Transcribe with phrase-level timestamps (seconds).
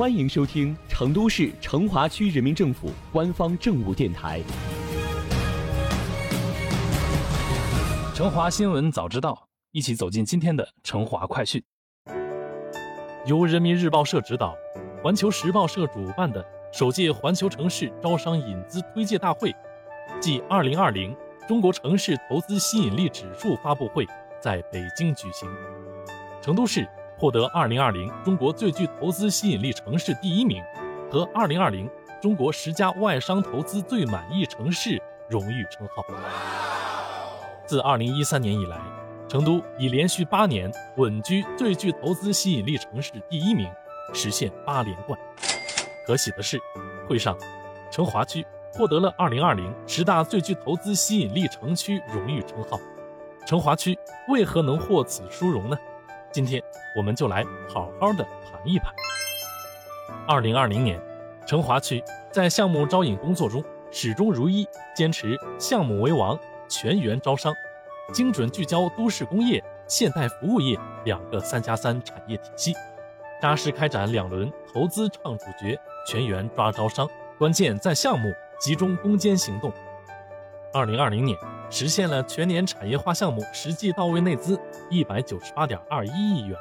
[0.00, 4.40] 欢迎收听成都市成华区人民政府官方政务电台
[8.16, 9.32] 《成华新闻早知道》，
[9.72, 11.62] 一起走进今天的成华快讯。
[13.26, 14.56] 由人民日报社指导，
[15.02, 16.42] 环球时报社主办的
[16.72, 19.54] 首届环球城市招商引资推介大会
[20.18, 21.14] 暨二零二零
[21.46, 24.06] 中国城市投资吸引力指数发布会
[24.40, 25.46] 在北京举行。
[26.40, 26.88] 成都市
[27.20, 30.64] 获得2020中国最具投资吸引力城市第一名
[31.10, 31.86] 和2020
[32.18, 36.02] 中国十佳外商投资最满意城市荣誉称号。
[37.66, 38.80] 自2013年以来，
[39.28, 43.70] 成都已连续八年稳居最具投资吸引力城市第一名，
[44.14, 45.20] 实现八连冠。
[46.06, 46.58] 可喜的是，
[47.06, 47.36] 会上，
[47.90, 52.80] 成华区获得了2020十大最具投资吸引力城区荣誉称号。
[53.46, 55.76] 成华区为何能获此殊荣呢？
[56.32, 56.62] 今天
[56.96, 58.94] 我们就来好好的盘一盘。
[60.28, 61.00] 二零二零年，
[61.44, 67.52] 成华区在项目招引工作中始终如一，坚持项目为王、全员招商，
[68.12, 72.74] 精准聚焦都市工业、现代服务业两个“三加三”产业体系，
[73.40, 79.72] 扎实开展两轮投资唱主角、全员抓招商，关键在项目，集中攻坚行动。
[80.72, 81.36] 二零二零年。
[81.70, 84.58] 实现了全年产业化项目实际到位内资
[84.90, 86.58] 一百九十八点二一亿元，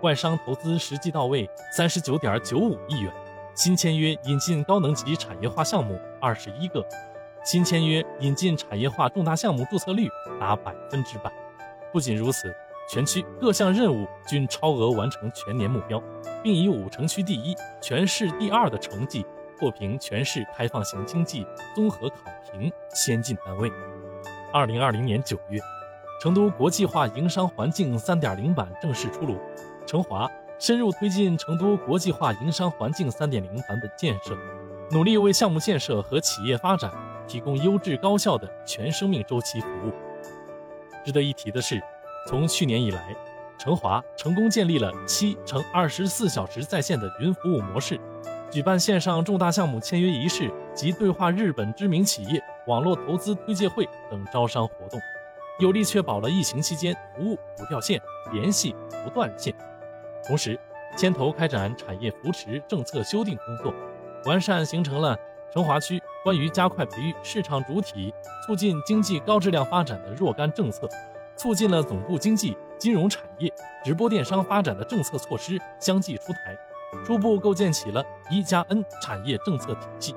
[0.00, 3.12] 外商投资实际到位三十九点九五亿元，
[3.56, 6.86] 新签约引进高能级产业化项目二十一个，
[7.44, 11.32] 新签约引进产业化重大项目注册率达百分之百。
[11.92, 12.54] 不仅如此，
[12.88, 16.00] 全区各项任务均超额完成全年目标，
[16.44, 19.26] 并以五城区第一、全市第二的成绩
[19.58, 23.68] 获评全市开放型经济综合考评先进单位。
[24.54, 25.60] 二零二零年九月，
[26.20, 29.36] 成都国际化营商环境三点零版正式出炉。
[29.84, 30.30] 成华
[30.60, 34.38] 深入推进成都国际化营商环境三点零版本建设，
[34.92, 36.88] 努力为项目建设和企业发展
[37.26, 39.92] 提供优质高效的全生命周期服务。
[41.04, 41.82] 值得一提的是，
[42.28, 43.12] 从去年以来，
[43.58, 47.98] 成华成功建立了七乘二十四小时在线的云服务模式，
[48.52, 52.40] 举办线上重大项目签约仪式及对话日本知名企业。
[52.66, 54.98] 网络投资推介会等招商活动，
[55.58, 58.00] 有力确保了疫情期间服务不掉线、
[58.32, 59.54] 联系不断线。
[60.26, 60.58] 同时，
[60.96, 63.74] 牵头开展产业扶持政策修订工作，
[64.24, 65.18] 完善形成了
[65.52, 68.14] 成华区关于加快培育市场主体、
[68.46, 70.88] 促进经济高质量发展的若干政策，
[71.36, 73.52] 促进了总部经济、金融产业、
[73.84, 76.56] 直播电商发展的政策措施相继出台，
[77.04, 80.14] 初步构建起了一加 N 产业政策体系。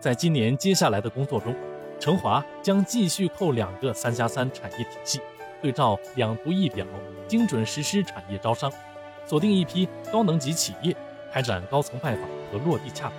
[0.00, 1.54] 在今年接下来的工作中，
[2.00, 5.20] 成华将继续扣两个“三加三”产业体系，
[5.60, 6.86] 对照两图一表，
[7.26, 8.72] 精准实施产业招商，
[9.26, 10.96] 锁定一批高能级企业，
[11.32, 12.22] 开展高层拜访
[12.52, 13.16] 和落地洽谈，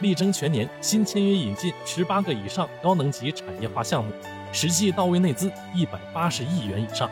[0.00, 4.10] 力争全年新签约引进十八个以上高能级产业化项目，
[4.50, 7.10] 实际到位内资一百八十亿元以上。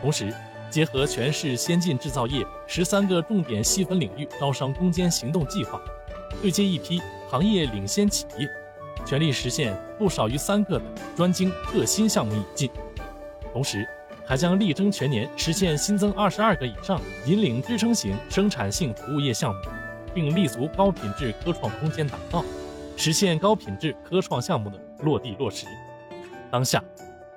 [0.00, 0.34] 同时，
[0.70, 5.80] 结合全市先进制造业十三个重点细分领域招商攻坚行动计划，
[6.40, 8.48] 对接一批行业领先企业。
[9.04, 10.84] 全力实现不少于三个的
[11.14, 12.70] 专精特新项目引进，
[13.52, 13.86] 同时
[14.24, 19.60] 还将力争全年实现新增二十二个以上引领支撑型生产性服务业项目，
[20.14, 22.42] 并立足高品质科创空间打造，
[22.96, 25.66] 实现高品质科创项目的落地落实。
[26.50, 26.82] 当下，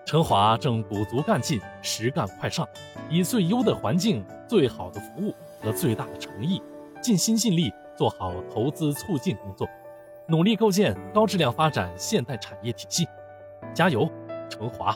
[0.06, 2.66] 成华正鼓足干劲，实干快上，
[3.10, 6.62] 以最优的环境、最好的服务和最大的诚意，
[7.02, 9.68] 尽心尽力做好投资促进工作。
[10.30, 13.08] 努力构建高质量发展现代产业体系，
[13.74, 14.10] 加油，
[14.50, 14.94] 成华！